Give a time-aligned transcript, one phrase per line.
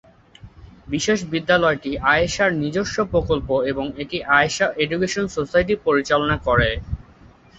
[0.87, 6.69] বিশেষ বিদ্যালয়টি আয়েশার নিজস্ব প্রকল্প এবং এটি আয়শা এডুকেশন সোসাইটি পরিচালনা করে।